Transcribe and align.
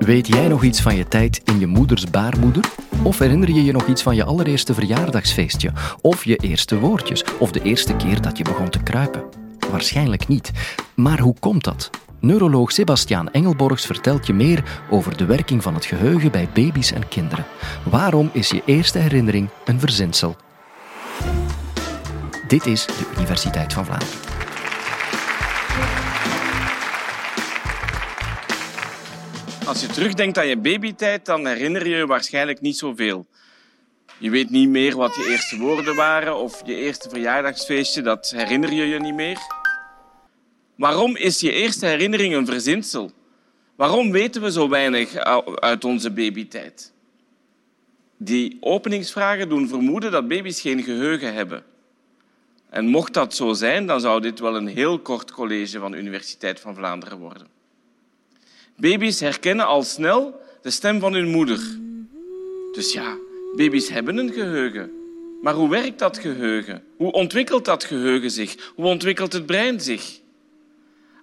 Weet 0.00 0.26
jij 0.26 0.48
nog 0.48 0.62
iets 0.62 0.80
van 0.80 0.96
je 0.96 1.08
tijd 1.08 1.40
in 1.44 1.58
je 1.58 1.66
moeders 1.66 2.10
baarmoeder? 2.10 2.64
Of 3.02 3.18
herinner 3.18 3.50
je 3.50 3.64
je 3.64 3.72
nog 3.72 3.86
iets 3.86 4.02
van 4.02 4.14
je 4.14 4.24
allereerste 4.24 4.74
verjaardagsfeestje? 4.74 5.72
Of 6.00 6.24
je 6.24 6.36
eerste 6.36 6.78
woordjes? 6.78 7.24
Of 7.38 7.50
de 7.50 7.62
eerste 7.62 7.96
keer 7.96 8.20
dat 8.20 8.38
je 8.38 8.44
begon 8.44 8.68
te 8.68 8.82
kruipen? 8.82 9.22
Waarschijnlijk 9.70 10.28
niet. 10.28 10.50
Maar 10.94 11.20
hoe 11.20 11.34
komt 11.40 11.64
dat? 11.64 11.90
Neuroloog 12.20 12.72
Sebastiaan 12.72 13.30
Engelborgs 13.30 13.86
vertelt 13.86 14.26
je 14.26 14.32
meer 14.32 14.82
over 14.90 15.16
de 15.16 15.24
werking 15.24 15.62
van 15.62 15.74
het 15.74 15.84
geheugen 15.84 16.30
bij 16.30 16.48
baby's 16.54 16.92
en 16.92 17.08
kinderen. 17.08 17.44
Waarom 17.90 18.30
is 18.32 18.50
je 18.50 18.62
eerste 18.64 18.98
herinnering 18.98 19.48
een 19.64 19.80
verzinsel? 19.80 20.36
Dit 22.48 22.66
is 22.66 22.86
de 22.86 23.10
Universiteit 23.16 23.72
van 23.72 23.84
Vlaanderen. 23.84 24.39
Als 29.70 29.80
je 29.80 29.86
terugdenkt 29.86 30.38
aan 30.38 30.46
je 30.46 30.56
babytijd, 30.56 31.26
dan 31.26 31.46
herinner 31.46 31.88
je 31.88 31.96
je 31.96 32.06
waarschijnlijk 32.06 32.60
niet 32.60 32.76
zoveel. 32.76 33.26
Je 34.18 34.30
weet 34.30 34.50
niet 34.50 34.68
meer 34.68 34.96
wat 34.96 35.14
je 35.14 35.28
eerste 35.30 35.58
woorden 35.58 35.94
waren 35.94 36.36
of 36.36 36.62
je 36.64 36.74
eerste 36.74 37.08
verjaardagsfeestje, 37.08 38.02
dat 38.02 38.30
herinner 38.30 38.72
je 38.72 38.86
je 38.86 39.00
niet 39.00 39.14
meer. 39.14 39.38
Waarom 40.76 41.16
is 41.16 41.40
je 41.40 41.52
eerste 41.52 41.86
herinnering 41.86 42.34
een 42.34 42.46
verzinsel? 42.46 43.10
Waarom 43.76 44.10
weten 44.10 44.42
we 44.42 44.52
zo 44.52 44.68
weinig 44.68 45.14
uit 45.54 45.84
onze 45.84 46.10
babytijd? 46.10 46.92
Die 48.16 48.56
openingsvragen 48.60 49.48
doen 49.48 49.68
vermoeden 49.68 50.10
dat 50.10 50.28
baby's 50.28 50.60
geen 50.60 50.82
geheugen 50.82 51.34
hebben. 51.34 51.64
En 52.70 52.86
mocht 52.86 53.14
dat 53.14 53.34
zo 53.34 53.52
zijn, 53.52 53.86
dan 53.86 54.00
zou 54.00 54.20
dit 54.20 54.38
wel 54.38 54.56
een 54.56 54.68
heel 54.68 54.98
kort 54.98 55.32
college 55.32 55.78
van 55.78 55.90
de 55.90 55.98
Universiteit 55.98 56.60
van 56.60 56.74
Vlaanderen 56.74 57.18
worden. 57.18 57.59
Baby's 58.80 59.20
herkennen 59.20 59.66
al 59.66 59.82
snel 59.82 60.40
de 60.62 60.70
stem 60.70 61.00
van 61.00 61.12
hun 61.12 61.28
moeder. 61.28 61.60
Dus 62.72 62.92
ja, 62.92 63.16
baby's 63.56 63.88
hebben 63.88 64.16
een 64.16 64.32
geheugen. 64.32 64.90
Maar 65.42 65.54
hoe 65.54 65.68
werkt 65.68 65.98
dat 65.98 66.18
geheugen? 66.18 66.82
Hoe 66.96 67.12
ontwikkelt 67.12 67.64
dat 67.64 67.84
geheugen 67.84 68.30
zich? 68.30 68.72
Hoe 68.74 68.84
ontwikkelt 68.84 69.32
het 69.32 69.46
brein 69.46 69.80
zich? 69.80 70.20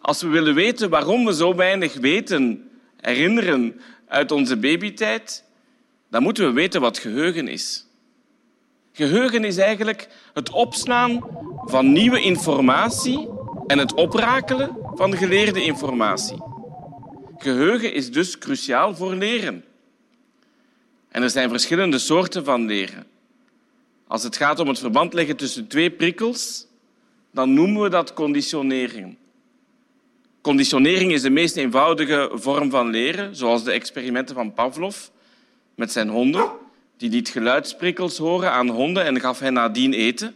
Als 0.02 0.22
we 0.22 0.28
willen 0.28 0.56
weten 0.56 0.90
waarom 0.90 1.26
we 1.26 1.34
zo 1.34 1.56
weinig 1.56 1.94
weten, 1.94 2.70
herinneren 3.02 3.82
uit 4.08 4.32
onze 4.32 4.58
babytijd, 4.58 5.44
dan 6.10 6.24
moeten 6.24 6.46
we 6.46 6.52
weten 6.52 6.82
wat 6.82 6.98
geheugen 6.98 7.48
is. 7.48 7.86
Geheugen 8.94 9.44
is 9.44 9.58
eigenlijk 9.58 10.08
het 10.34 10.50
opslaan 10.50 11.24
van 11.66 11.92
nieuwe 11.92 12.22
informatie 12.22 13.28
en 13.68 13.78
het 13.78 13.94
oprakelen 13.94 14.78
van 14.96 15.18
geleerde 15.18 15.64
informatie. 15.64 16.38
Geheugen 17.38 17.94
is 17.94 18.12
dus 18.12 18.38
cruciaal 18.38 18.96
voor 18.96 19.14
leren. 19.14 19.64
En 21.10 21.24
er 21.24 21.30
zijn 21.30 21.50
verschillende 21.50 21.98
soorten 21.98 22.46
van 22.46 22.66
leren. 22.66 23.08
Als 24.08 24.24
het 24.24 24.38
gaat 24.38 24.60
om 24.60 24.68
het 24.68 24.80
verband 24.80 25.14
leggen 25.14 25.36
tussen 25.36 25.68
twee 25.68 25.92
prikkels, 25.92 26.68
dan 27.32 27.54
noemen 27.54 27.82
we 27.82 27.90
dat 27.90 28.14
conditionering. 28.14 29.18
Conditionering 30.42 31.12
is 31.12 31.22
de 31.22 31.30
meest 31.30 31.56
eenvoudige 31.56 32.32
vorm 32.34 32.70
van 32.70 32.90
leren, 32.90 33.36
zoals 33.36 33.64
de 33.64 33.72
experimenten 33.72 34.36
van 34.36 34.54
Pavlov 34.54 34.98
met 35.76 35.92
zijn 35.92 36.10
honden. 36.10 36.50
Die 36.98 37.10
liet 37.10 37.30
geluidsprikkels 37.30 38.18
horen 38.18 38.52
aan 38.52 38.70
honden 38.70 39.06
en 39.06 39.20
gaf 39.20 39.40
hen 39.40 39.54
nadien 39.54 39.94
eten. 39.94 40.36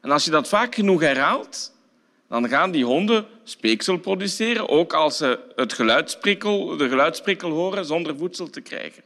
En 0.00 0.10
als 0.10 0.24
je 0.24 0.30
dat 0.30 0.48
vaak 0.48 0.74
genoeg 0.74 1.00
herhaalt, 1.00 1.72
dan 2.32 2.48
gaan 2.48 2.70
die 2.70 2.84
honden 2.84 3.26
speeksel 3.44 3.98
produceren, 3.98 4.68
ook 4.68 4.92
als 4.92 5.16
ze 5.16 5.38
het 5.56 5.72
geluidsprikkel, 5.72 6.76
de 6.76 6.88
geluidsprikkel 6.88 7.50
horen 7.50 7.84
zonder 7.84 8.16
voedsel 8.16 8.50
te 8.50 8.60
krijgen. 8.60 9.02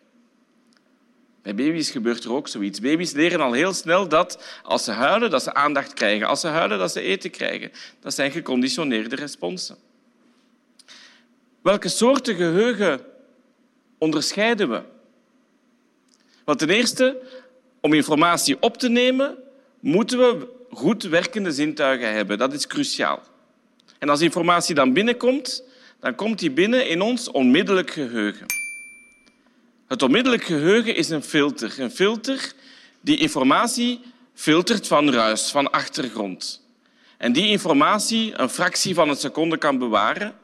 Bij 1.43 1.55
baby's 1.55 1.91
gebeurt 1.91 2.25
er 2.25 2.33
ook 2.33 2.49
zoiets. 2.49 2.81
Baby's 2.81 3.13
leren 3.13 3.41
al 3.41 3.53
heel 3.53 3.73
snel 3.73 4.09
dat 4.09 4.61
als 4.63 4.85
ze 4.85 4.91
huilen, 4.91 5.31
dat 5.31 5.43
ze 5.43 5.55
aandacht 5.55 5.93
krijgen. 5.93 6.27
Als 6.27 6.41
ze 6.41 6.47
huilen, 6.47 6.79
dat 6.79 6.93
ze 6.93 7.01
eten 7.01 7.31
krijgen. 7.31 7.71
Dat 8.01 8.15
zijn 8.15 8.31
geconditioneerde 8.31 9.17
responsen. 9.17 9.77
Welke 11.63 11.89
soorten 11.89 12.35
geheugen 12.35 13.01
onderscheiden 13.99 14.71
we? 14.71 14.83
Want 16.45 16.59
ten 16.59 16.71
eerste, 16.71 17.23
om 17.81 17.93
informatie 17.93 18.57
op 18.61 18.77
te 18.77 18.89
nemen, 18.89 19.37
moeten 19.81 20.19
we 20.19 20.55
goed 20.77 21.03
werkende 21.03 21.53
zintuigen 21.53 22.13
hebben. 22.13 22.39
Dat 22.39 22.53
is 22.53 22.67
cruciaal. 22.67 23.23
En 23.99 24.09
als 24.09 24.21
informatie 24.21 24.75
dan 24.75 24.93
binnenkomt, 24.93 25.63
dan 26.01 26.15
komt 26.15 26.39
die 26.39 26.51
binnen 26.51 26.89
in 26.89 27.01
ons 27.01 27.31
onmiddellijk 27.31 27.91
geheugen. 27.91 28.47
Het 29.87 30.03
onmiddellijk 30.03 30.45
geheugen 30.45 30.95
is 30.97 31.09
een 31.09 31.23
filter. 31.23 31.75
Een 31.81 31.91
filter 31.91 32.53
die 33.01 33.19
informatie 33.19 34.01
filtert 34.35 34.87
van 34.87 35.11
ruis, 35.11 35.51
van 35.51 35.71
achtergrond. 35.71 36.65
En 37.17 37.33
die 37.33 37.49
informatie 37.49 38.33
een 38.37 38.51
fractie 38.51 38.95
van 38.95 39.09
een 39.09 39.17
seconde 39.17 39.57
kan 39.57 39.79
bewaren 39.79 40.35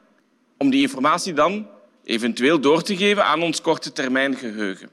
om 0.57 0.69
die 0.69 0.81
informatie 0.81 1.33
dan 1.33 1.67
eventueel 2.03 2.59
door 2.59 2.81
te 2.83 2.97
geven 2.97 3.25
aan 3.25 3.41
ons 3.41 3.61
korte 3.61 3.91
termijn 3.91 4.35
geheugen. 4.35 4.89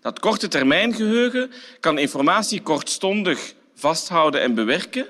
Dat 0.00 0.20
korte 0.20 0.48
termijn 0.48 0.94
geheugen 0.94 1.50
kan 1.80 1.98
informatie 1.98 2.62
kortstondig 2.62 3.54
vasthouden 3.78 4.40
en 4.40 4.54
bewerken. 4.54 5.06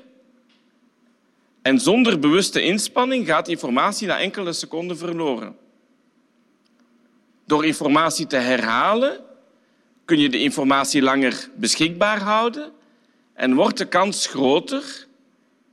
En 1.62 1.81
zonder 1.81 2.19
bewuste 2.19 2.62
inspanning 2.62 3.27
gaat 3.27 3.49
informatie 3.49 4.06
na 4.06 4.19
enkele 4.19 4.53
seconden 4.53 4.99
verloren. 4.99 5.56
Door 7.47 7.65
informatie 7.65 8.27
te 8.27 8.37
herhalen 8.37 9.21
kun 10.05 10.19
je 10.19 10.29
de 10.29 10.41
informatie 10.41 11.03
langer 11.03 11.49
beschikbaar 11.56 12.21
houden 12.21 12.73
en 13.34 13.55
wordt 13.55 13.79
de 13.79 13.84
kans 13.84 14.27
groter 14.27 15.06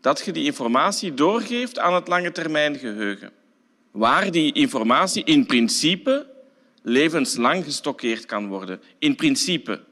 dat 0.02 0.22
je 0.26 0.32
die 0.32 0.46
informatie 0.46 1.14
doorgeeft 1.14 1.80
aan 1.80 1.94
het 1.94 2.08
lange 2.08 2.32
termijn 2.32 2.78
geheugen, 2.78 3.32
waar 3.92 4.32
die 4.32 4.54
informatie 4.54 5.24
in 5.24 5.46
principe 5.46 6.28
levenslang 6.82 7.64
gestockeerd 7.64 8.26
kan 8.26 8.48
worden. 8.48 8.82
In 9.00 9.16
principe. 9.16 9.84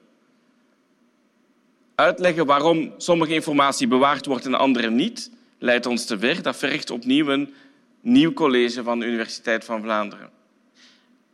Uitleggen 1.96 2.46
waarom 2.46 2.94
sommige 2.98 3.34
informatie 3.34 3.88
bewaard 3.88 4.26
wordt 4.26 4.46
en 4.46 4.54
andere 4.54 4.90
niet, 4.90 5.32
leidt 5.60 5.86
ons 5.86 6.06
te 6.06 6.20
ver. 6.20 6.42
Dat 6.42 6.56
vergt 6.56 6.90
opnieuw 6.90 7.28
een 7.28 7.54
nieuw 8.02 8.34
college 8.34 8.84
van 8.84 9.00
de 9.00 9.06
Universiteit 9.06 9.66
van 9.66 9.82
Vlaanderen. 9.82 10.30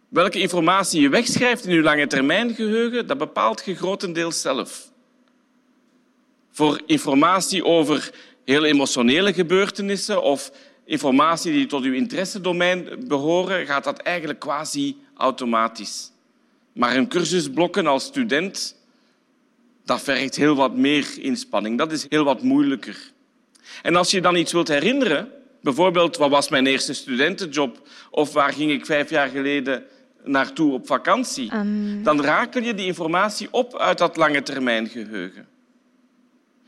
Welke 0.10 0.40
informatie 0.40 1.02
je 1.02 1.10
wegschrijft 1.10 1.66
in 1.66 1.74
je 1.74 1.82
lange 1.82 2.08
termijn 2.08 2.56
geheugen, 2.56 3.08
dat 3.08 3.18
bepaalt 3.18 3.62
je 3.66 3.76
grotendeels 3.76 4.42
zelf. 4.42 4.92
Voor 6.52 6.82
informatie 6.86 7.66
over 7.66 8.12
heel 8.46 8.66
emotionele 8.66 9.34
gebeurtenissen 9.34 10.24
of 10.24 10.52
informatie 10.86 11.52
die 11.52 11.66
tot 11.66 11.84
uw 11.84 11.94
interessedomein 11.94 13.08
behoren, 13.08 13.66
gaat 13.66 13.84
dat 13.84 14.00
eigenlijk 14.00 14.40
quasi 14.40 14.98
automatisch. 15.18 16.12
Maar 16.74 16.96
een 16.96 17.08
cursusblokken 17.08 17.88
als 17.88 18.04
student, 18.04 18.76
dat 19.90 20.02
vergt 20.02 20.36
heel 20.36 20.56
wat 20.56 20.76
meer 20.76 21.08
inspanning. 21.20 21.78
Dat 21.78 21.92
is 21.92 22.06
heel 22.10 22.24
wat 22.24 22.42
moeilijker. 22.42 23.12
En 23.82 23.96
als 23.96 24.12
je 24.12 24.22
dan 24.22 24.36
iets 24.36 24.52
wilt 24.52 24.68
herinneren, 24.68 25.32
bijvoorbeeld 25.62 26.18
wat 26.18 26.30
was 26.30 26.50
mijn 26.50 26.68
eerste 26.68 26.94
studentenjob 26.94 27.88
of 28.12 28.34
waar 28.34 28.54
ging 28.54 28.72
ik 28.72 28.86
vijf 28.86 29.10
jaar 29.10 29.30
geleden 29.30 29.84
naartoe 30.24 30.74
op 30.74 30.88
vakantie, 30.88 31.56
um... 31.56 32.04
dan 32.04 32.22
rakel 32.22 32.62
je 32.62 32.74
die 32.74 32.86
informatie 32.86 33.48
op 33.52 33.78
uit 33.78 33.98
dat 33.98 34.18
lange 34.18 34.44
termijn 34.44 34.88
geheugen. 34.88 35.48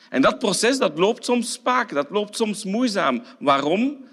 En 0.09 0.21
dat 0.21 0.39
proces 0.39 0.77
dat 0.77 0.97
loopt 0.97 1.25
soms 1.25 1.51
spaak, 1.51 1.93
dat 1.93 2.09
loopt 2.09 2.35
soms 2.35 2.63
moeizaam. 2.63 3.23
Waarom? 3.39 4.05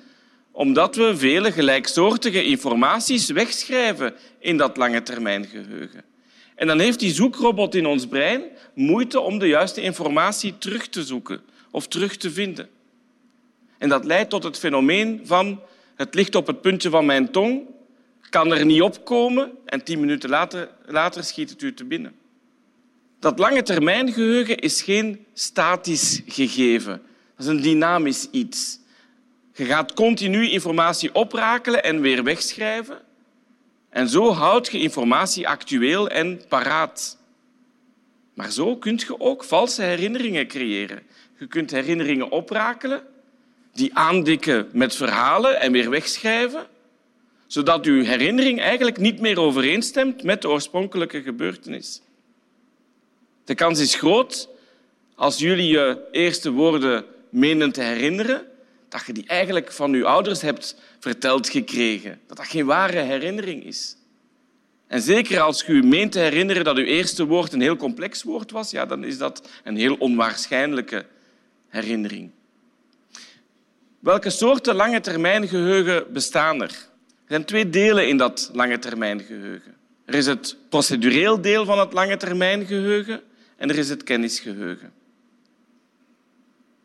Omdat 0.52 0.96
we 0.96 1.16
vele 1.16 1.52
gelijksoortige 1.52 2.44
informaties 2.44 3.30
wegschrijven 3.30 4.14
in 4.38 4.56
dat 4.56 4.76
lange 4.76 5.02
termijn 5.02 5.44
geheugen. 5.44 6.04
En 6.58 6.66
dan 6.66 6.78
heeft 6.78 6.98
die 6.98 7.12
zoekrobot 7.12 7.74
in 7.74 7.86
ons 7.86 8.06
brein 8.06 8.42
moeite 8.74 9.20
om 9.20 9.38
de 9.38 9.46
juiste 9.46 9.82
informatie 9.82 10.58
terug 10.58 10.88
te 10.88 11.04
zoeken 11.04 11.40
of 11.70 11.88
terug 11.88 12.16
te 12.16 12.30
vinden. 12.30 12.68
En 13.78 13.88
dat 13.88 14.04
leidt 14.04 14.30
tot 14.30 14.42
het 14.42 14.58
fenomeen 14.58 15.20
van 15.24 15.60
het 15.96 16.14
ligt 16.14 16.34
op 16.34 16.46
het 16.46 16.60
puntje 16.60 16.90
van 16.90 17.06
mijn 17.06 17.30
tong, 17.30 17.62
kan 18.30 18.52
er 18.52 18.64
niet 18.64 18.82
opkomen 18.82 19.50
en 19.64 19.84
tien 19.84 20.00
minuten 20.00 20.30
later, 20.30 20.68
later 20.86 21.24
schiet 21.24 21.50
het 21.50 21.62
u 21.62 21.74
te 21.74 21.84
binnen. 21.84 22.14
Dat 23.18 23.38
lange 23.38 23.62
termijn 23.62 24.12
geheugen 24.12 24.58
is 24.58 24.82
geen 24.82 25.26
statisch 25.32 26.22
gegeven. 26.26 27.02
Dat 27.36 27.46
is 27.46 27.52
een 27.52 27.60
dynamisch 27.60 28.28
iets. 28.30 28.80
Je 29.54 29.64
gaat 29.64 29.94
continu 29.94 30.50
informatie 30.50 31.14
oprakelen 31.14 31.82
en 31.82 32.00
weer 32.00 32.24
wegschrijven. 32.24 33.06
En 33.88 34.08
zo 34.08 34.32
houd 34.32 34.72
je 34.72 34.80
informatie 34.80 35.48
actueel 35.48 36.08
en 36.08 36.42
paraat. 36.48 37.18
Maar 38.34 38.50
zo 38.50 38.76
kun 38.76 39.00
je 39.06 39.20
ook 39.20 39.44
valse 39.44 39.82
herinneringen 39.82 40.46
creëren. 40.46 41.02
Je 41.38 41.46
kunt 41.46 41.70
herinneringen 41.70 42.30
oprakelen, 42.30 43.02
die 43.72 43.94
aandikken 43.94 44.68
met 44.72 44.94
verhalen 44.94 45.60
en 45.60 45.72
weer 45.72 45.90
wegschrijven, 45.90 46.66
zodat 47.46 47.86
uw 47.86 48.02
herinnering 48.02 48.60
eigenlijk 48.60 48.98
niet 48.98 49.20
meer 49.20 49.40
overeenstemt 49.40 50.22
met 50.22 50.42
de 50.42 50.48
oorspronkelijke 50.48 51.22
gebeurtenis. 51.22 52.02
De 53.44 53.54
kans 53.54 53.80
is 53.80 53.94
groot, 53.94 54.48
als 55.14 55.38
jullie 55.38 55.68
je 55.68 56.08
eerste 56.10 56.50
woorden 56.50 57.04
menen 57.30 57.72
te 57.72 57.82
herinneren, 57.82 58.46
dat 58.88 59.06
je 59.06 59.12
die 59.12 59.26
eigenlijk 59.26 59.72
van 59.72 59.92
je 59.92 60.04
ouders 60.04 60.42
hebt 60.42 60.76
verteld 60.98 61.48
gekregen. 61.48 62.20
Dat 62.26 62.36
dat 62.36 62.46
geen 62.46 62.66
ware 62.66 62.98
herinnering 62.98 63.64
is. 63.64 63.96
En 64.86 65.02
zeker 65.02 65.40
als 65.40 65.62
je 65.62 65.82
meent 65.82 66.12
te 66.12 66.18
herinneren 66.18 66.64
dat 66.64 66.76
uw 66.76 66.84
eerste 66.84 67.26
woord 67.26 67.52
een 67.52 67.60
heel 67.60 67.76
complex 67.76 68.22
woord 68.22 68.50
was, 68.50 68.70
ja, 68.70 68.86
dan 68.86 69.04
is 69.04 69.18
dat 69.18 69.48
een 69.64 69.76
heel 69.76 69.94
onwaarschijnlijke 69.94 71.06
herinnering. 71.68 72.30
Welke 73.98 74.30
soorten 74.30 74.74
lange 74.74 75.00
termijn 75.00 75.48
geheugen 75.48 76.12
bestaan 76.12 76.62
er? 76.62 76.70
Er 76.70 77.34
zijn 77.34 77.44
twee 77.44 77.70
delen 77.70 78.08
in 78.08 78.16
dat 78.16 78.50
lange 78.52 78.78
termijn 78.78 79.20
geheugen. 79.20 79.74
Er 80.04 80.14
is 80.14 80.26
het 80.26 80.56
procedureel 80.68 81.40
deel 81.40 81.64
van 81.64 81.78
het 81.78 81.92
lange 81.92 82.16
termijn 82.16 82.66
geheugen 82.66 83.22
en 83.56 83.70
er 83.70 83.78
is 83.78 83.88
het 83.88 84.02
kennisgeheugen. 84.02 84.92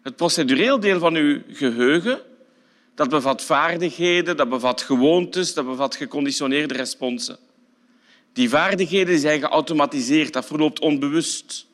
Het 0.03 0.15
procedureel 0.15 0.79
deel 0.79 0.99
van 0.99 1.15
uw 1.15 1.41
geheugen 1.47 2.21
dat 2.95 3.09
bevat 3.09 3.41
vaardigheden, 3.41 4.37
dat 4.37 4.49
bevat 4.49 4.81
gewoontes, 4.81 5.53
dat 5.53 5.65
bevat 5.65 5.95
geconditioneerde 5.95 6.73
responsen. 6.73 7.37
Die 8.33 8.49
vaardigheden 8.49 9.19
zijn 9.19 9.39
geautomatiseerd, 9.39 10.33
dat 10.33 10.45
verloopt 10.45 10.79
onbewust. 10.79 11.67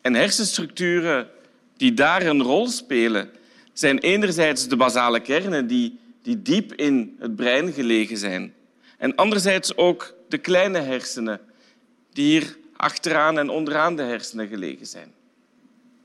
En 0.00 0.14
hersenstructuren 0.14 1.28
die 1.76 1.94
daar 1.94 2.26
een 2.26 2.42
rol 2.42 2.68
spelen, 2.68 3.30
zijn 3.72 3.98
enerzijds 3.98 4.68
de 4.68 4.76
basale 4.76 5.20
kernen 5.20 5.66
die, 5.66 5.98
die 6.22 6.42
diep 6.42 6.74
in 6.74 7.16
het 7.18 7.36
brein 7.36 7.72
gelegen 7.72 8.16
zijn. 8.16 8.54
En 8.98 9.14
anderzijds 9.14 9.76
ook 9.76 10.14
de 10.28 10.38
kleine 10.38 10.78
hersenen, 10.78 11.40
die 12.12 12.26
hier 12.30 12.56
achteraan 12.76 13.38
en 13.38 13.48
onderaan 13.48 13.96
de 13.96 14.02
hersenen 14.02 14.48
gelegen 14.48 14.86
zijn. 14.86 15.12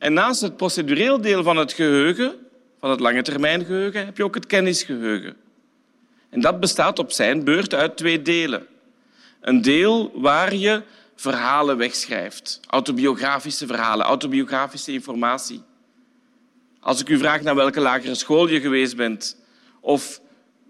En 0.04 0.14
naast 0.14 0.42
het 0.42 0.58
procedureel 0.58 1.22
deel 1.22 1.44
van 1.44 1.58
het 1.58 1.74
geheugen, 1.74 2.36
van 2.80 2.90
het 2.90 3.00
lange 3.00 3.22
termijn 3.22 3.66
geheugen, 3.66 4.06
heb 4.06 4.18
je 4.18 4.24
ook 4.24 4.36
het 4.36 4.46
kennisgeheugen. 4.46 5.36
En 6.30 6.42
dat 6.42 6.60
bestaat 6.60 7.00
op 7.00 7.12
zijn 7.12 7.44
beurt 7.44 7.74
uit 7.74 7.98
twee 7.98 8.22
delen. 8.22 8.68
Een 9.42 9.62
deel 9.62 10.12
waar 10.16 10.56
je 10.56 10.82
verhalen 11.16 11.78
wegschrijft, 11.78 12.60
autobiografische 12.68 13.68
verhalen, 13.68 14.06
autobiografische 14.06 14.92
informatie. 14.92 15.62
Als 16.80 17.02
ik 17.02 17.10
u 17.10 17.18
vraag 17.18 17.42
naar 17.42 17.56
welke 17.56 17.80
lagere 17.80 18.16
school 18.16 18.48
je 18.48 18.62
geweest 18.62 18.96
bent 18.96 19.38
of 19.80 20.22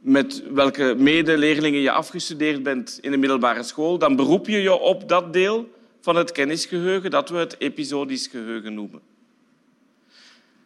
met 0.01 0.43
welke 0.51 0.95
medeleerlingen 0.97 1.81
je 1.81 1.91
afgestudeerd 1.91 2.63
bent 2.63 2.97
in 3.01 3.11
de 3.11 3.17
middelbare 3.17 3.63
school, 3.63 3.97
dan 3.97 4.15
beroep 4.15 4.47
je 4.47 4.61
je 4.61 4.79
op 4.79 5.09
dat 5.09 5.33
deel 5.33 5.69
van 6.01 6.15
het 6.15 6.31
kennisgeheugen 6.31 7.11
dat 7.11 7.29
we 7.29 7.37
het 7.37 7.55
episodisch 7.59 8.27
geheugen 8.27 8.73
noemen. 8.73 9.12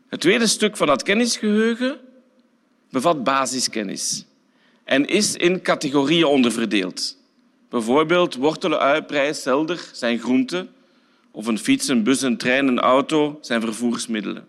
Het 0.08 0.20
tweede 0.20 0.48
stuk 0.48 0.78
van 0.78 0.88
dat 0.88 1.04
kennisgeheugen 1.04 2.00
bevat 2.90 3.24
basiskennis 3.24 4.26
en 4.84 5.06
is 5.06 5.36
in 5.36 5.62
categorieën 5.62 6.26
onderverdeeld. 6.26 7.18
Bijvoorbeeld 7.70 8.36
wortelen, 8.36 8.80
ui, 8.80 9.02
prei, 9.02 9.34
selder 9.34 9.90
zijn 9.94 10.20
groenten 10.20 10.70
of 11.32 11.48
een 11.48 11.60
fiets, 11.60 11.88
een 11.88 12.04
bus, 12.04 12.22
een 12.22 12.38
trein, 12.38 12.68
een 12.68 12.80
auto 12.80 13.38
zijn 13.42 13.62
vervoersmiddelen. 13.62 14.48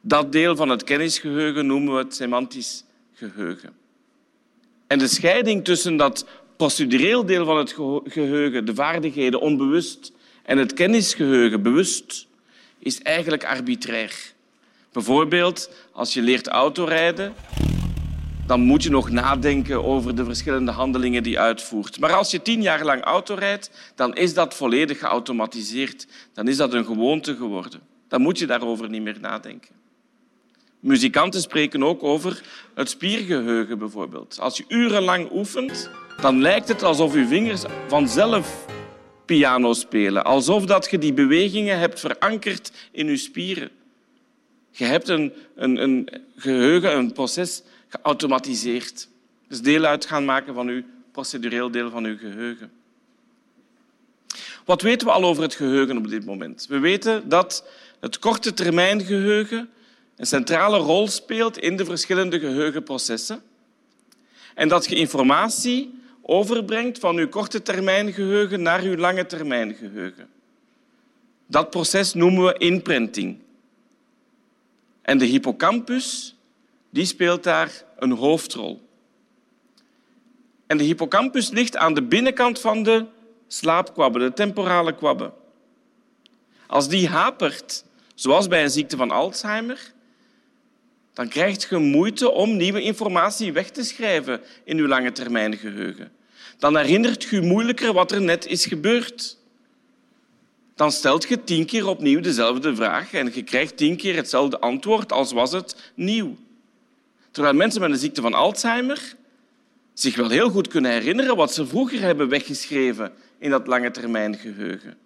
Dat 0.00 0.32
deel 0.32 0.56
van 0.56 0.68
het 0.68 0.84
kennisgeheugen 0.84 1.66
noemen 1.66 1.94
we 1.94 1.98
het 1.98 2.14
semantisch 2.14 2.84
geheugen. 3.12 3.72
En 4.86 4.98
de 4.98 5.08
scheiding 5.08 5.64
tussen 5.64 5.96
dat 5.96 6.26
procedureel 6.56 7.26
deel 7.26 7.44
van 7.44 7.56
het 7.56 7.72
geheugen, 8.04 8.64
de 8.64 8.74
vaardigheden 8.74 9.40
onbewust, 9.40 10.12
en 10.42 10.58
het 10.58 10.72
kennisgeheugen 10.72 11.62
bewust, 11.62 12.26
is 12.80 13.02
eigenlijk 13.02 13.44
arbitrair. 13.44 14.32
Bijvoorbeeld, 14.92 15.70
als 15.92 16.14
je 16.14 16.22
leert 16.22 16.48
autorijden, 16.48 17.34
dan 18.46 18.60
moet 18.60 18.82
je 18.82 18.90
nog 18.90 19.10
nadenken 19.10 19.84
over 19.84 20.14
de 20.14 20.24
verschillende 20.24 20.70
handelingen 20.70 21.22
die 21.22 21.32
je 21.32 21.38
uitvoert. 21.38 22.00
Maar 22.00 22.12
als 22.12 22.30
je 22.30 22.42
tien 22.42 22.62
jaar 22.62 22.84
lang 22.84 23.02
auto 23.02 23.34
rijdt, 23.34 23.70
dan 23.94 24.14
is 24.14 24.34
dat 24.34 24.54
volledig 24.54 24.98
geautomatiseerd. 24.98 26.06
Dan 26.32 26.48
is 26.48 26.56
dat 26.56 26.72
een 26.72 26.84
gewoonte 26.84 27.36
geworden. 27.36 27.80
Dan 28.08 28.20
moet 28.20 28.38
je 28.38 28.46
daarover 28.46 28.88
niet 28.88 29.02
meer 29.02 29.20
nadenken. 29.20 29.74
Muzikanten 30.80 31.40
spreken 31.40 31.84
ook 31.84 32.02
over 32.02 32.42
het 32.74 32.90
spiergeheugen 32.90 33.78
bijvoorbeeld. 33.78 34.40
Als 34.40 34.56
je 34.56 34.64
urenlang 34.68 35.28
oefent, 35.32 35.90
dan 36.20 36.40
lijkt 36.40 36.68
het 36.68 36.82
alsof 36.82 37.14
je 37.14 37.26
vingers 37.26 37.62
vanzelf 37.88 38.66
piano 39.30 39.72
spelen. 39.72 40.24
Alsof 40.24 40.64
dat 40.64 40.90
je 40.90 40.98
die 40.98 41.12
bewegingen 41.12 41.78
hebt 41.78 42.00
verankerd 42.00 42.72
in 42.90 43.06
je 43.06 43.16
spieren. 43.16 43.70
Je 44.70 44.84
hebt 44.84 45.08
een, 45.08 45.32
een, 45.54 45.82
een 45.82 46.08
geheugen, 46.36 46.96
een 46.96 47.12
proces 47.12 47.62
geautomatiseerd. 47.88 49.08
Dus 49.48 49.60
deel 49.60 49.84
uit 49.84 50.06
gaan 50.06 50.24
maken 50.24 50.54
van 50.54 50.68
uw 50.68 50.82
procedureel 51.12 51.70
deel 51.70 51.90
van 51.90 52.04
uw 52.04 52.18
geheugen. 52.18 52.70
Wat 54.64 54.82
weten 54.82 55.06
we 55.06 55.12
al 55.12 55.24
over 55.24 55.42
het 55.42 55.54
geheugen 55.54 55.96
op 55.96 56.08
dit 56.08 56.24
moment? 56.24 56.66
We 56.68 56.78
weten 56.78 57.28
dat 57.28 57.64
het 58.00 58.18
korte 58.18 58.52
termijn 58.54 59.00
geheugen 59.00 59.70
een 60.16 60.26
centrale 60.26 60.78
rol 60.78 61.08
speelt 61.08 61.58
in 61.58 61.76
de 61.76 61.84
verschillende 61.84 62.38
geheugenprocessen 62.38 63.42
en 64.54 64.68
dat 64.68 64.86
je 64.88 64.94
informatie 64.94 65.99
overbrengt 66.32 66.98
van 66.98 67.16
uw 67.16 67.28
korte 67.28 67.62
termijn 67.62 68.12
geheugen 68.12 68.62
naar 68.62 68.82
uw 68.82 68.96
lange 68.96 69.26
termijn 69.26 69.74
geheugen. 69.74 70.28
Dat 71.46 71.70
proces 71.70 72.14
noemen 72.14 72.44
we 72.44 72.58
imprinting. 72.58 73.38
En 75.02 75.18
de 75.18 75.24
hippocampus 75.24 76.36
die 76.90 77.04
speelt 77.04 77.42
daar 77.42 77.84
een 77.98 78.10
hoofdrol. 78.10 78.88
En 80.66 80.76
de 80.76 80.84
hippocampus 80.84 81.50
ligt 81.50 81.76
aan 81.76 81.94
de 81.94 82.02
binnenkant 82.02 82.60
van 82.60 82.82
de 82.82 83.06
slaapkwabbe, 83.46 84.18
de 84.18 84.32
temporale 84.32 84.94
kwabbe. 84.94 85.32
Als 86.66 86.88
die 86.88 87.08
hapert, 87.08 87.84
zoals 88.14 88.48
bij 88.48 88.62
een 88.62 88.70
ziekte 88.70 88.96
van 88.96 89.10
Alzheimer, 89.10 89.92
dan 91.12 91.28
krijg 91.28 91.68
je 91.68 91.76
moeite 91.78 92.30
om 92.30 92.56
nieuwe 92.56 92.82
informatie 92.82 93.52
weg 93.52 93.70
te 93.70 93.84
schrijven 93.84 94.40
in 94.64 94.76
je 94.76 94.88
lange 94.88 95.12
termijn 95.12 95.56
geheugen. 95.56 96.18
Dan 96.60 96.76
herinnert 96.76 97.22
je 97.22 97.40
moeilijker 97.40 97.92
wat 97.92 98.12
er 98.12 98.22
net 98.22 98.46
is 98.46 98.66
gebeurd. 98.66 99.38
Dan 100.74 100.92
stelt 100.92 101.28
je 101.28 101.44
tien 101.44 101.66
keer 101.66 101.86
opnieuw 101.86 102.20
dezelfde 102.20 102.74
vraag 102.74 103.12
en 103.12 103.30
je 103.34 103.42
krijgt 103.42 103.76
tien 103.76 103.96
keer 103.96 104.16
hetzelfde 104.16 104.60
antwoord 104.60 105.12
als 105.12 105.32
was 105.32 105.52
het 105.52 105.92
nieuw. 105.94 106.36
Terwijl 107.30 107.54
mensen 107.54 107.80
met 107.80 107.90
een 107.90 107.96
ziekte 107.96 108.20
van 108.20 108.34
Alzheimer 108.34 109.14
zich 109.92 110.16
wel 110.16 110.28
heel 110.28 110.50
goed 110.50 110.68
kunnen 110.68 110.90
herinneren 110.90 111.36
wat 111.36 111.54
ze 111.54 111.66
vroeger 111.66 112.00
hebben 112.00 112.28
weggeschreven 112.28 113.12
in 113.38 113.50
dat 113.50 113.66
lange 113.66 113.90
termijn 113.90 114.36
geheugen. 114.36 114.96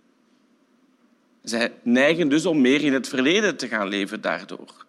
Zij 1.42 1.72
neigen 1.82 2.28
dus 2.28 2.46
om 2.46 2.60
meer 2.60 2.82
in 2.82 2.92
het 2.92 3.08
verleden 3.08 3.56
te 3.56 3.68
gaan 3.68 3.88
leven 3.88 4.20
daardoor. 4.20 4.84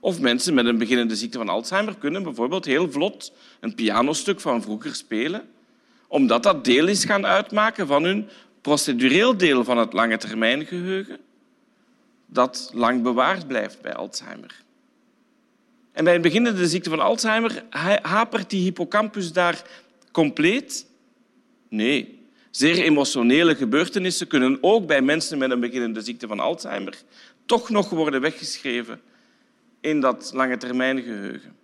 Of 0.00 0.20
mensen 0.20 0.54
met 0.54 0.66
een 0.66 0.78
beginnende 0.78 1.16
ziekte 1.16 1.38
van 1.38 1.48
Alzheimer 1.48 1.96
kunnen 1.96 2.22
bijvoorbeeld 2.22 2.64
heel 2.64 2.90
vlot 2.90 3.32
een 3.60 3.74
pianostuk 3.74 4.40
van 4.40 4.62
vroeger 4.62 4.94
spelen, 4.94 5.48
omdat 6.14 6.42
dat 6.42 6.64
deel 6.64 6.88
is 6.88 7.04
gaan 7.04 7.26
uitmaken 7.26 7.86
van 7.86 8.04
hun 8.04 8.28
procedureel 8.60 9.36
deel 9.36 9.64
van 9.64 9.78
het 9.78 9.92
lange 9.92 10.16
termijn 10.16 10.66
geheugen, 10.66 11.18
dat 12.26 12.70
lang 12.74 13.02
bewaard 13.02 13.46
blijft 13.46 13.80
bij 13.80 13.94
Alzheimer. 13.94 14.62
En 15.92 16.04
bij 16.04 16.12
het 16.12 16.22
beginnende 16.22 16.68
ziekte 16.68 16.90
van 16.90 17.00
Alzheimer 17.00 17.64
hapert 18.02 18.50
die 18.50 18.62
hippocampus 18.62 19.32
daar 19.32 19.62
compleet? 20.12 20.86
Nee. 21.68 22.26
Zeer 22.50 22.78
emotionele 22.78 23.54
gebeurtenissen 23.54 24.26
kunnen 24.26 24.58
ook 24.60 24.86
bij 24.86 25.02
mensen 25.02 25.38
met 25.38 25.50
een 25.50 25.60
beginnende 25.60 26.00
ziekte 26.00 26.26
van 26.26 26.40
Alzheimer 26.40 26.94
toch 27.46 27.70
nog 27.70 27.90
worden 27.90 28.20
weggeschreven 28.20 29.00
in 29.80 30.00
dat 30.00 30.30
lange 30.34 30.56
termijn 30.56 31.02
geheugen. 31.02 31.56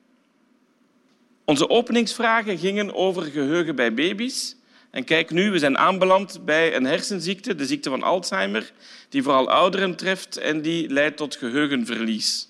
Onze 1.50 1.69
openingsvragen 1.69 2.59
gingen 2.59 2.95
over 2.95 3.23
geheugen 3.23 3.76
bij 3.76 3.95
baby's. 3.95 4.57
En 4.90 5.04
kijk 5.04 5.30
nu, 5.30 5.50
we 5.50 5.59
zijn 5.59 5.78
aanbeland 5.78 6.45
bij 6.45 6.76
een 6.76 6.85
hersenziekte, 6.85 7.54
de 7.54 7.66
ziekte 7.66 7.90
van 7.90 8.02
Alzheimer, 8.02 8.73
die 9.09 9.23
vooral 9.23 9.50
ouderen 9.50 9.97
treft 9.97 10.37
en 10.37 10.62
die 10.62 10.88
leidt 10.90 11.16
tot 11.16 11.37
geheugenverlies. 11.37 12.49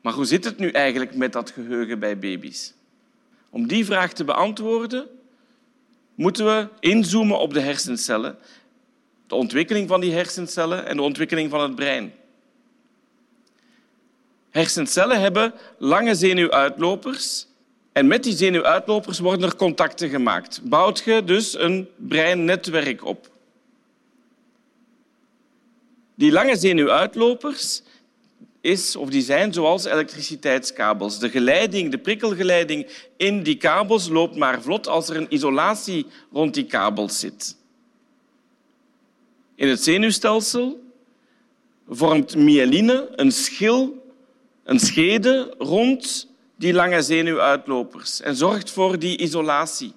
Maar 0.00 0.12
hoe 0.12 0.24
zit 0.24 0.44
het 0.44 0.58
nu 0.58 0.70
eigenlijk 0.70 1.14
met 1.14 1.32
dat 1.32 1.50
geheugen 1.50 1.98
bij 1.98 2.18
baby's? 2.18 2.74
Om 3.50 3.66
die 3.66 3.84
vraag 3.84 4.12
te 4.12 4.24
beantwoorden, 4.24 5.06
moeten 6.14 6.44
we 6.44 6.68
inzoomen 6.80 7.38
op 7.38 7.52
de 7.52 7.60
hersencellen, 7.60 8.38
de 9.26 9.34
ontwikkeling 9.34 9.88
van 9.88 10.00
die 10.00 10.12
hersencellen 10.12 10.86
en 10.86 10.96
de 10.96 11.02
ontwikkeling 11.02 11.50
van 11.50 11.60
het 11.60 11.74
brein. 11.74 12.12
Hersencellen 14.50 15.20
hebben 15.20 15.54
lange 15.78 16.14
zenuwuitlopers 16.14 17.47
En 17.98 18.06
met 18.06 18.22
die 18.22 18.36
zenuwuitlopers 18.36 19.18
worden 19.18 19.48
er 19.48 19.56
contacten 19.56 20.08
gemaakt. 20.08 20.60
Bouwt 20.62 21.02
je 21.04 21.24
dus 21.24 21.58
een 21.58 21.88
breinnetwerk 21.96 23.04
op. 23.04 23.30
Die 26.14 26.32
lange 26.32 26.56
zenuwuitlopers 26.56 27.82
is, 28.60 28.96
of 28.96 29.08
die 29.08 29.22
zijn 29.22 29.52
zoals 29.52 29.84
elektriciteitskabels. 29.84 31.18
De 31.18 31.30
geleiding, 31.30 31.90
de 31.90 31.98
prikkelgeleiding 31.98 32.86
in 33.16 33.42
die 33.42 33.56
kabels 33.56 34.08
loopt 34.08 34.36
maar 34.36 34.62
vlot 34.62 34.86
als 34.86 35.08
er 35.08 35.16
een 35.16 35.34
isolatie 35.34 36.06
rond 36.32 36.54
die 36.54 36.66
kabels 36.66 37.18
zit. 37.18 37.56
In 39.54 39.68
het 39.68 39.82
zenuwstelsel 39.82 40.80
vormt 41.88 42.36
myeline 42.36 43.08
een 43.16 43.32
schil, 43.32 44.12
een 44.64 44.80
schede 44.80 45.54
rond 45.58 46.27
die 46.58 46.72
lange 46.72 47.02
zenuwuitlopers 47.02 48.20
en 48.20 48.36
zorgt 48.36 48.70
voor 48.70 48.98
die 48.98 49.18
isolatie. 49.18 49.92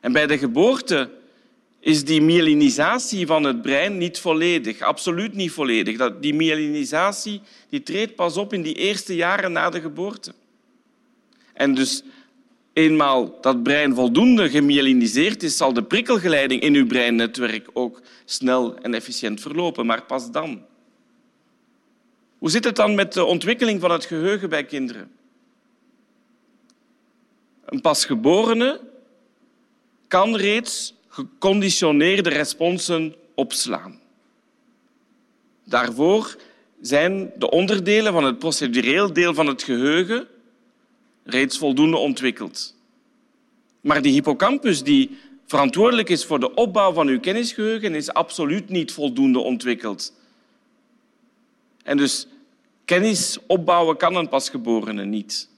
En 0.00 0.12
bij 0.12 0.26
de 0.26 0.38
geboorte 0.38 1.10
is 1.80 2.04
die 2.04 2.22
myelinisatie 2.22 3.26
van 3.26 3.44
het 3.44 3.62
brein 3.62 3.98
niet 3.98 4.18
volledig, 4.18 4.80
absoluut 4.80 5.34
niet 5.34 5.52
volledig. 5.52 6.18
Die 6.20 6.34
myelinisatie 6.34 7.40
die 7.68 7.82
treedt 7.82 8.14
pas 8.14 8.36
op 8.36 8.52
in 8.52 8.62
die 8.62 8.74
eerste 8.74 9.14
jaren 9.14 9.52
na 9.52 9.70
de 9.70 9.80
geboorte. 9.80 10.32
En 11.52 11.74
dus 11.74 12.02
eenmaal 12.72 13.38
dat 13.40 13.62
brein 13.62 13.94
voldoende 13.94 14.50
gemyeliniseerd 14.50 15.42
is, 15.42 15.56
zal 15.56 15.72
de 15.72 15.82
prikkelgeleiding 15.82 16.60
in 16.62 16.74
uw 16.74 16.86
breinnetwerk 16.86 17.68
ook 17.72 18.02
snel 18.24 18.76
en 18.76 18.94
efficiënt 18.94 19.40
verlopen, 19.40 19.86
maar 19.86 20.02
pas 20.02 20.30
dan. 20.30 20.64
Hoe 22.38 22.50
zit 22.50 22.64
het 22.64 22.76
dan 22.76 22.94
met 22.94 23.12
de 23.12 23.24
ontwikkeling 23.24 23.80
van 23.80 23.90
het 23.90 24.04
geheugen 24.04 24.48
bij 24.48 24.64
kinderen? 24.64 25.10
Een 27.66 27.80
pasgeborene 27.80 28.80
kan 30.08 30.36
reeds 30.36 30.94
geconditioneerde 31.08 32.28
responsen 32.28 33.14
opslaan. 33.34 34.00
Daarvoor 35.64 36.36
zijn 36.80 37.32
de 37.36 37.50
onderdelen 37.50 38.12
van 38.12 38.24
het 38.24 38.38
procedureel 38.38 39.12
deel 39.12 39.34
van 39.34 39.46
het 39.46 39.62
geheugen 39.62 40.26
reeds 41.24 41.58
voldoende 41.58 41.96
ontwikkeld. 41.96 42.74
Maar 43.80 44.02
die 44.02 44.12
hippocampus 44.12 44.82
die 44.82 45.18
verantwoordelijk 45.46 46.08
is 46.08 46.24
voor 46.24 46.40
de 46.40 46.54
opbouw 46.54 46.92
van 46.92 47.08
uw 47.08 47.20
kennisgeheugen 47.20 47.94
is 47.94 48.12
absoluut 48.12 48.68
niet 48.68 48.92
voldoende 48.92 49.38
ontwikkeld. 49.38 50.12
En 51.82 51.96
dus 51.96 52.26
kennis 52.84 53.38
opbouwen 53.46 53.96
kan 53.96 54.16
een 54.16 54.28
pasgeborene 54.28 55.04
niet. 55.04 55.48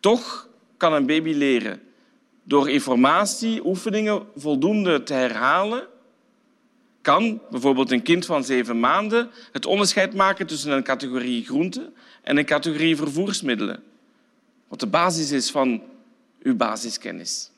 Toch 0.00 0.48
kan 0.76 0.92
een 0.92 1.06
baby 1.06 1.32
leren 1.32 1.80
door 2.44 2.70
informatie, 2.70 3.66
oefeningen 3.66 4.26
voldoende 4.36 5.02
te 5.02 5.14
herhalen, 5.14 5.86
kan 7.00 7.40
bijvoorbeeld 7.50 7.90
een 7.90 8.02
kind 8.02 8.26
van 8.26 8.44
zeven 8.44 8.80
maanden 8.80 9.30
het 9.52 9.66
onderscheid 9.66 10.14
maken 10.14 10.46
tussen 10.46 10.72
een 10.72 10.82
categorie 10.82 11.44
groente 11.44 11.92
en 12.22 12.36
een 12.36 12.44
categorie 12.44 12.96
vervoersmiddelen. 12.96 13.82
Wat 14.68 14.80
de 14.80 14.86
basis 14.86 15.30
is 15.30 15.50
van 15.50 15.82
uw 16.42 16.56
basiskennis. 16.56 17.50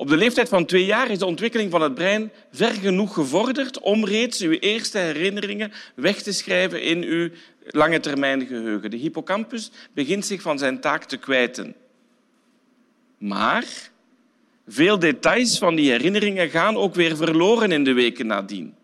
Op 0.00 0.08
de 0.08 0.16
leeftijd 0.16 0.48
van 0.48 0.64
twee 0.64 0.84
jaar 0.84 1.10
is 1.10 1.18
de 1.18 1.26
ontwikkeling 1.26 1.70
van 1.70 1.82
het 1.82 1.94
brein 1.94 2.32
ver 2.52 2.72
genoeg 2.72 3.14
gevorderd 3.14 3.80
om 3.80 4.04
reeds 4.04 4.40
uw 4.40 4.50
eerste 4.50 4.98
herinneringen 4.98 5.72
weg 5.94 6.22
te 6.22 6.32
schrijven 6.32 6.82
in 6.82 7.02
uw 7.02 7.28
lange 7.64 8.00
termijn 8.00 8.46
geheugen. 8.46 8.90
De 8.90 8.96
hippocampus 8.96 9.70
begint 9.92 10.26
zich 10.26 10.42
van 10.42 10.58
zijn 10.58 10.80
taak 10.80 11.04
te 11.04 11.16
kwijten. 11.16 11.74
Maar 13.18 13.90
veel 14.66 14.98
details 14.98 15.58
van 15.58 15.74
die 15.74 15.90
herinneringen 15.90 16.50
gaan 16.50 16.76
ook 16.76 16.94
weer 16.94 17.16
verloren 17.16 17.72
in 17.72 17.84
de 17.84 17.92
weken 17.92 18.26
nadien. 18.26 18.74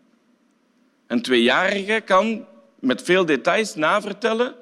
Een 1.07 1.21
tweejarige 1.21 2.01
kan 2.05 2.45
met 2.79 3.01
veel 3.01 3.25
details 3.25 3.75
navertellen 3.75 4.55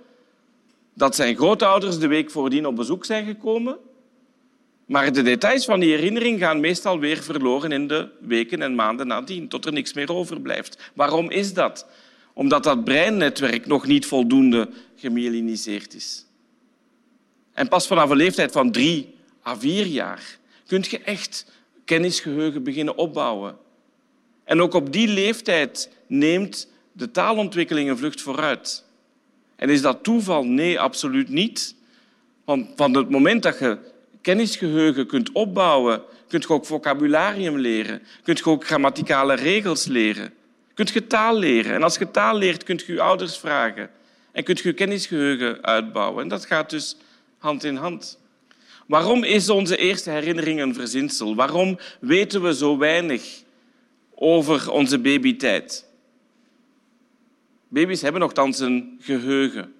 dat 0.93 1.15
zijn 1.15 1.35
grootouders 1.35 1.99
de 1.99 2.07
week 2.07 2.31
voordien 2.31 2.67
op 2.67 2.75
bezoek 2.75 3.05
zijn 3.05 3.25
gekomen, 3.25 3.77
maar 4.85 5.13
de 5.13 5.21
details 5.21 5.65
van 5.65 5.79
die 5.79 5.89
herinnering 5.89 6.39
gaan 6.39 6.59
meestal 6.59 6.99
weer 6.99 7.23
verloren 7.23 7.71
in 7.71 7.87
de 7.87 8.09
weken 8.19 8.61
en 8.61 8.75
maanden 8.75 9.07
nadien, 9.07 9.47
tot 9.47 9.65
er 9.65 9.73
niks 9.73 9.93
meer 9.93 10.13
overblijft. 10.13 10.91
Waarom 10.93 11.31
is 11.31 11.53
dat? 11.53 11.87
Omdat 12.33 12.63
dat 12.63 12.83
breinnetwerk 12.83 13.65
nog 13.65 13.87
niet 13.87 14.05
voldoende 14.05 14.69
gemyeliniseerd 14.95 15.93
is. 15.93 16.25
En 17.53 17.67
pas 17.67 17.87
vanaf 17.87 18.09
een 18.09 18.17
leeftijd 18.17 18.51
van 18.51 18.71
drie 18.71 19.15
à 19.47 19.57
vier 19.57 19.85
jaar 19.85 20.37
kun 20.67 20.83
je 20.89 20.99
echt 20.99 21.45
kennisgeheugen 21.85 22.63
beginnen 22.63 22.97
opbouwen. 22.97 23.57
En 24.43 24.61
ook 24.61 24.73
op 24.73 24.93
die 24.93 25.07
leeftijd 25.07 25.89
neemt 26.07 26.67
de 26.91 27.11
taalontwikkeling 27.11 27.89
een 27.89 27.97
vlucht 27.97 28.21
vooruit. 28.21 28.85
En 29.55 29.69
is 29.69 29.81
dat 29.81 30.03
toeval? 30.03 30.43
Nee, 30.43 30.79
absoluut 30.79 31.29
niet. 31.29 31.75
Want 32.45 32.67
van 32.75 32.93
het 32.93 33.09
moment 33.09 33.43
dat 33.43 33.59
je 33.59 33.77
kennisgeheugen 34.25 35.07
kunt 35.07 35.31
opbouwen, 35.31 36.01
kunt 36.27 36.43
je 36.43 36.49
ook 36.49 36.65
vocabularium 36.65 37.57
leren, 37.57 38.01
kunt 38.23 38.37
je 38.37 38.45
ook 38.45 38.65
grammaticale 38.65 39.33
regels 39.33 39.85
leren, 39.85 40.33
kunt 40.73 40.89
je 40.89 41.07
taal 41.07 41.37
leren. 41.37 41.73
En 41.73 41.83
als 41.83 41.97
je 41.97 42.11
taal 42.11 42.37
leert, 42.37 42.63
kunt 42.63 42.85
je 42.85 42.93
je 42.93 43.01
ouders 43.01 43.37
vragen 43.37 43.89
en 44.31 44.43
kunt 44.43 44.59
je 44.59 44.73
kennisgeheugen 44.73 45.63
uitbouwen. 45.63 46.23
En 46.23 46.27
dat 46.29 46.45
gaat 46.45 46.69
dus 46.69 46.97
hand 47.37 47.63
in 47.63 47.75
hand. 47.75 48.19
Waarom 48.85 49.23
is 49.23 49.49
onze 49.49 49.77
eerste 49.77 50.09
herinnering 50.09 50.61
een 50.61 50.73
verzinsel? 50.73 51.35
Waarom 51.35 51.79
weten 51.99 52.41
we 52.41 52.55
zo 52.55 52.77
weinig 52.77 53.43
over 54.15 54.71
onze 54.71 54.99
babytijd? 54.99 55.85
Baby's 57.67 58.01
hebben 58.01 58.21
nogthans 58.21 58.59
een 58.59 58.97
geheugen. 59.01 59.73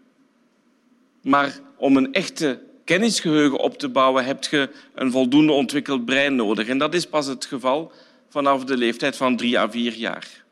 Maar 1.21 1.59
om 1.77 1.97
een 1.97 2.13
echte 2.13 2.64
kennisgeheugen 2.85 3.59
op 3.59 3.77
te 3.77 3.89
bouwen, 3.89 4.25
heb 4.25 4.43
je 4.43 4.69
een 4.93 5.11
voldoende 5.11 5.51
ontwikkeld 5.51 6.05
brein 6.05 6.35
nodig. 6.35 6.67
En 6.67 6.77
dat 6.77 6.93
is 6.93 7.05
pas 7.05 7.25
het 7.25 7.45
geval 7.45 7.91
vanaf 8.29 8.63
de 8.63 8.77
leeftijd 8.77 9.17
van 9.17 9.37
drie 9.37 9.59
à 9.59 9.69
vier 9.69 9.93
jaar. 9.93 10.43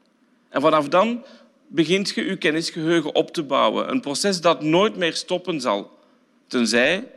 En 0.50 0.62
vanaf 0.62 0.88
dan 0.88 1.24
begint 1.68 2.10
je 2.10 2.26
je 2.26 2.38
kennisgeheugen 2.38 3.16
op 3.16 3.34
te 3.34 3.44
bouwen. 3.44 3.90
Een 3.90 4.02
proces 4.02 4.42
dat 4.42 4.64
nooit 4.64 4.96
meer 4.96 5.14
stoppen 5.14 5.62
zal, 5.62 6.00
tenzij 6.48 7.08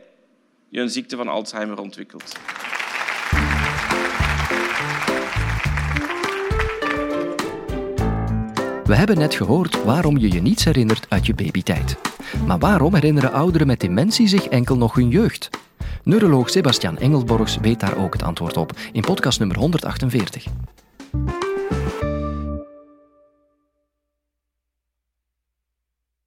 je 0.69 0.79
een 0.79 0.89
ziekte 0.89 1.15
van 1.15 1.27
Alzheimer 1.27 1.79
ontwikkelt. 1.79 2.35
We 8.85 8.95
hebben 8.95 9.17
net 9.17 9.35
gehoord 9.35 9.83
waarom 9.83 10.17
je 10.17 10.31
je 10.31 10.41
niets 10.41 10.63
herinnert 10.63 11.05
uit 11.09 11.25
je 11.25 11.33
babytijd. 11.33 11.97
Maar 12.45 12.59
waarom 12.59 12.93
herinneren 12.93 13.31
ouderen 13.31 13.67
met 13.67 13.79
dementie 13.79 14.27
zich 14.27 14.47
enkel 14.47 14.77
nog 14.77 14.95
hun 14.95 15.09
jeugd? 15.09 15.49
Neuroloog 16.03 16.49
Sebastian 16.49 16.97
Engelborgs 16.97 17.57
weet 17.57 17.79
daar 17.79 17.97
ook 17.97 18.13
het 18.13 18.23
antwoord 18.23 18.57
op 18.57 18.71
in 18.91 19.01
podcast 19.01 19.39
nummer 19.39 19.57
148. 19.57 20.45